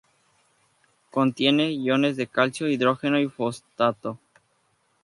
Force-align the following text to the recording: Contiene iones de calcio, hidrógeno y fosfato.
Contiene 1.11 1.71
iones 1.71 2.17
de 2.17 2.25
calcio, 2.25 2.67
hidrógeno 2.67 3.19
y 3.19 3.27
fosfato. 3.27 4.17